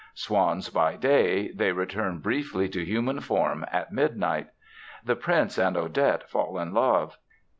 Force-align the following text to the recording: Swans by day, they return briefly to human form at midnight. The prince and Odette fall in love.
Swans 0.15 0.69
by 0.71 0.95
day, 0.95 1.49
they 1.51 1.71
return 1.71 2.17
briefly 2.17 2.67
to 2.67 2.83
human 2.83 3.19
form 3.19 3.63
at 3.71 3.91
midnight. 3.93 4.47
The 5.05 5.15
prince 5.15 5.59
and 5.59 5.77
Odette 5.77 6.27
fall 6.27 6.57
in 6.57 6.73
love. 6.73 7.19